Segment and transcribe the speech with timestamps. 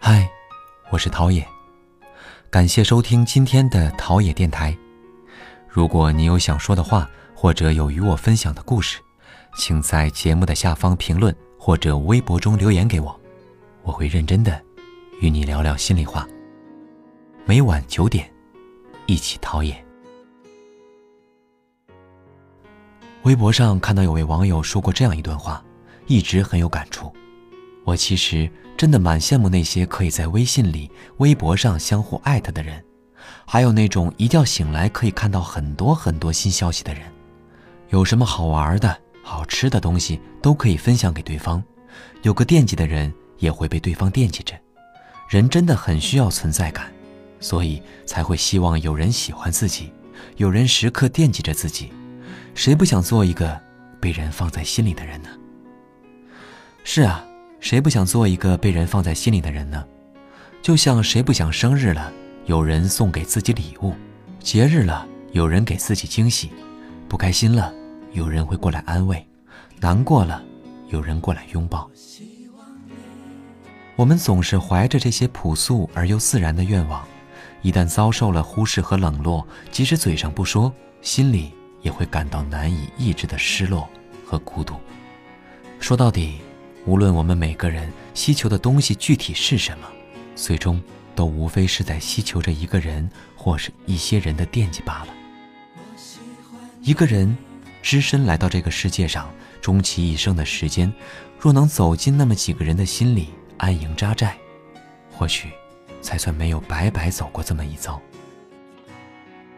[0.00, 0.30] 嗨，
[0.90, 1.44] 我是陶冶，
[2.50, 4.76] 感谢收听今天的陶冶电台。
[5.68, 9.00] 如果你有想说的话，或者有与我分享的故事，
[9.56, 13.18] 请在节目的下方评论或者微博中留言给我，
[13.82, 14.62] 我会认真的
[15.20, 16.26] 与你聊聊心里话。
[17.44, 18.30] 每晚九点，
[19.06, 19.74] 一起陶冶。
[23.24, 25.62] 微博上看到有位网友说过这样一段话，
[26.06, 27.12] 一直很有感触。
[27.84, 32.80] 我其实真的蛮羡慕那些可以在微信里、微博上相互艾特的人，
[33.44, 37.02] 还有那种一觉醒来可以看到很多很多新消息的人。
[37.88, 41.60] 有什么好玩的、好吃的东西都可以分享给对方，
[42.22, 44.54] 有个惦记的人也会被对方惦记着。
[45.28, 46.86] 人真的很需要存在感，
[47.40, 49.92] 所以才会希望有人喜欢自己，
[50.36, 51.92] 有人时刻惦记着自己。
[52.54, 53.60] 谁不想做一个
[53.98, 55.28] 被人放在心里的人呢？
[56.84, 57.27] 是啊。
[57.60, 59.84] 谁不想做一个被人放在心里的人呢？
[60.62, 62.12] 就像谁不想生日了
[62.46, 63.94] 有人送给自己礼物，
[64.40, 66.50] 节日了有人给自己惊喜，
[67.08, 67.72] 不开心了
[68.12, 69.26] 有人会过来安慰，
[69.80, 70.42] 难过了
[70.88, 71.90] 有人过来拥抱。
[73.96, 77.06] 我们总是怀着这些朴素而又自然的愿望，
[77.62, 80.72] 一旦遭受了忽视和冷落，即使嘴上不说，
[81.02, 83.88] 心里也会感到难以抑制的失落
[84.24, 84.74] 和孤独。
[85.80, 86.38] 说到底。
[86.88, 89.86] 无论我们每个人希求的东西具体是什么，
[90.34, 90.82] 最终
[91.14, 95.08] 都无非是在希求着一个人或是一些人的惦记罢了。
[96.80, 97.36] 一个人
[97.82, 100.90] 只身来到这个世界上，终其一生的时间，
[101.38, 103.28] 若能走进那么几个人的心里
[103.58, 104.34] 安营扎寨，
[105.12, 105.50] 或许
[106.00, 108.00] 才算没有白白走过这么一遭。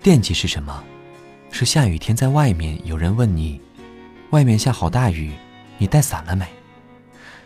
[0.00, 0.84] 惦记是什么？
[1.50, 3.60] 是下雨天在外面，有人问你
[4.30, 5.32] ：“外面下好大雨，
[5.76, 6.46] 你带伞了没？”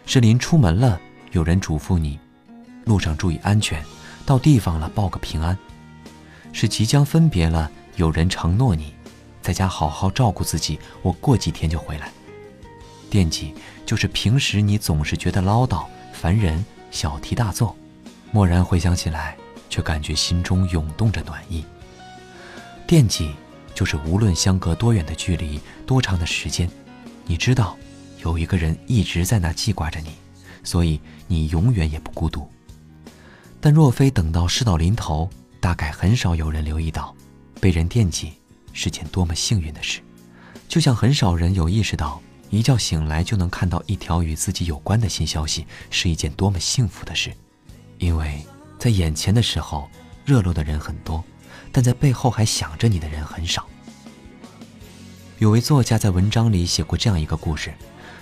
[0.06, 1.00] 是临出门了，
[1.32, 2.18] 有人嘱咐你，
[2.84, 3.82] 路上注意安全，
[4.26, 5.56] 到地方了报个平安；
[6.52, 8.92] 是即将分别了，有人承诺你，
[9.40, 12.10] 在家好好照顾自己，我过几天就回来。
[13.08, 13.54] 惦记
[13.86, 17.76] 就是平时你总是觉得唠叨、烦人、小题大做，
[18.32, 19.36] 蓦然回想起来，
[19.68, 21.64] 却感觉心中涌动着暖意。
[22.86, 23.32] 惦记
[23.74, 26.68] 就是无论相隔多远的距离、多长的时间，
[27.26, 27.76] 你知道。
[28.22, 30.10] 有一个人一直在那记挂着你，
[30.62, 32.48] 所以你永远也不孤独。
[33.60, 35.28] 但若非等到事到临头，
[35.60, 37.14] 大概很少有人留意到，
[37.60, 38.32] 被人惦记
[38.72, 40.00] 是件多么幸运的事。
[40.68, 47.32] 就像很少人有意识到，一觉醒来就能看到一条与自己有关的新消息是一件多么幸福的事。
[47.98, 48.42] 因为
[48.78, 49.90] 在眼前的时候，
[50.24, 51.22] 热络的人很多，
[51.72, 53.66] 但在背后还想着你的人很少。
[55.38, 57.74] 有位作家在文章里写过这样一个故事。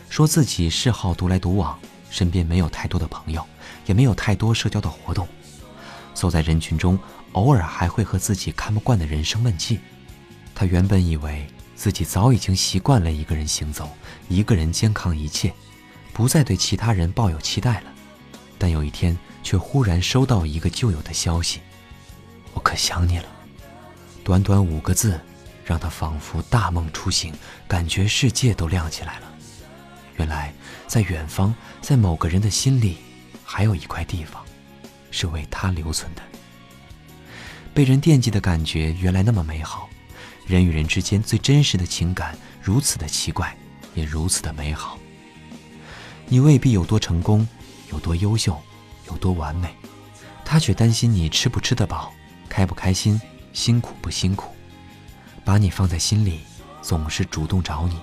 [0.08, 1.78] 说自己嗜好独来独往，
[2.10, 3.46] 身边没有太多的朋友，
[3.86, 5.26] 也没有太多社交的活动。
[6.14, 6.98] 走在人群中，
[7.32, 9.78] 偶尔还会和自己看不惯的人生闷气。
[10.54, 11.46] 他原本以为
[11.76, 13.88] 自己早已经习惯了一个人行走，
[14.28, 15.52] 一个人肩扛一切，
[16.12, 17.92] 不再对其他人抱有期待了。
[18.58, 21.60] 但有一天，却忽然收到一个旧友的消息
[22.54, 23.26] ：“我可想你了。”
[24.24, 25.20] 短短五个字，
[25.64, 27.32] 让他仿佛大梦初醒，
[27.68, 29.32] 感觉世界都亮起来了。
[30.28, 30.52] 来，
[30.86, 32.98] 在远方，在某个人的心里，
[33.42, 34.44] 还有一块地方，
[35.10, 36.22] 是为他留存的。
[37.74, 39.88] 被人惦记的感觉原来那么美好，
[40.46, 43.56] 人与人之间最真实的情感如此的奇怪，
[43.94, 44.98] 也如此的美好。
[46.26, 47.46] 你未必有多成功，
[47.90, 48.60] 有多优秀，
[49.06, 49.74] 有多完美，
[50.44, 52.12] 他却担心你吃不吃得饱，
[52.48, 53.20] 开不开心，
[53.52, 54.52] 辛苦不辛苦，
[55.44, 56.40] 把你放在心里，
[56.82, 57.96] 总是主动找你。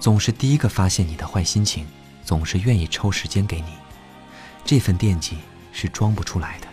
[0.00, 1.86] 总是第一个发现你的坏心情，
[2.24, 3.66] 总是愿意抽时间给你，
[4.64, 5.36] 这份惦记
[5.72, 6.66] 是装不出来的，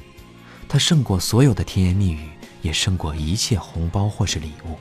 [0.69, 2.29] 它胜过所有的甜言蜜语，
[2.61, 4.79] 也胜过一切红包或是礼物。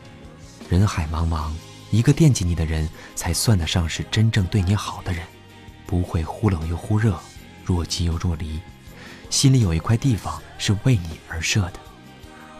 [0.68, 1.50] 人海茫茫，
[1.90, 5.26] 一个惦记你的人，才算得上是真正对你好的人，
[5.84, 7.18] 不会忽冷又忽热，
[7.64, 8.60] 若即又若离，
[9.28, 11.80] 心里有一块地方是为你而设的，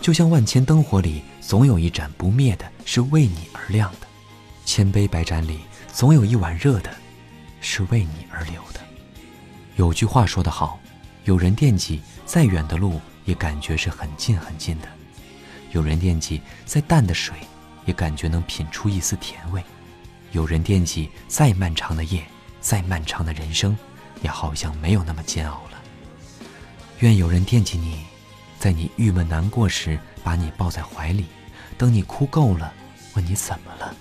[0.01, 4.06] 就像万千灯火里，总有一盏不灭的，是为你而亮的，
[4.67, 5.61] 千杯百盏里。
[5.91, 6.95] 总有一碗热的，
[7.63, 8.81] 是为你而留的。
[9.77, 10.79] 有句话说得好，
[11.25, 14.89] 有人惦记，再远的路也感觉是很近很近的；
[15.73, 17.35] 有人惦记，再淡的水
[17.87, 19.63] 也感觉能品出一丝甜味；
[20.33, 22.23] 有人惦记，再漫长的夜，
[22.61, 23.75] 再漫长的人生，
[24.21, 25.81] 也好像没有那么煎熬了。
[26.99, 28.05] 愿有人惦记你，
[28.59, 31.25] 在你郁闷难过时，把你抱在怀里，
[31.79, 32.71] 等你哭够了，
[33.15, 33.97] 问你怎么了。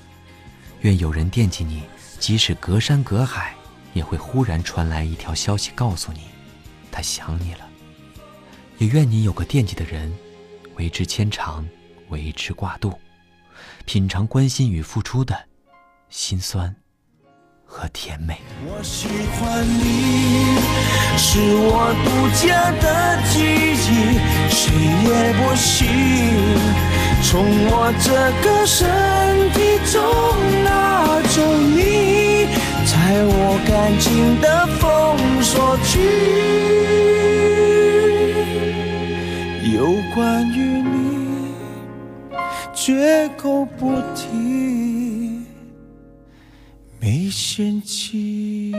[0.85, 1.81] 愿有人惦记你，
[2.19, 3.55] 即使隔山隔海，
[3.93, 6.19] 也会忽然传来一条消息，告诉你，
[6.91, 7.61] 他想你了。
[8.77, 10.13] 也愿你有个惦记的人，
[10.75, 11.67] 为之牵肠，
[12.09, 12.93] 为之挂肚，
[13.85, 15.35] 品尝关心与付出的
[16.09, 16.75] 辛酸
[17.65, 18.39] 和甜美。
[18.67, 20.59] 我喜欢你，
[21.17, 24.19] 是我独家的记忆，
[24.51, 24.71] 谁
[25.01, 25.87] 也不行
[27.23, 28.13] 从我这
[28.47, 28.87] 个身
[42.75, 45.39] 绝口不提，
[46.99, 48.73] 没嫌弃。